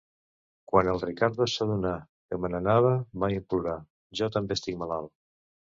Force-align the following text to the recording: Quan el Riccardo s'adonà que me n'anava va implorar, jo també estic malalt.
Quan 0.71 0.87
el 0.93 1.01
Riccardo 1.03 1.47
s'adonà 1.57 1.93
que 2.09 2.41
me 2.41 2.53
n'anava 2.55 2.97
va 3.25 3.33
implorar, 3.39 3.79
jo 4.23 4.33
també 4.39 4.61
estic 4.61 4.83
malalt. 4.85 5.17